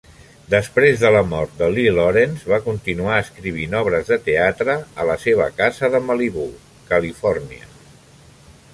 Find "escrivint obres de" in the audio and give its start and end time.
3.25-4.19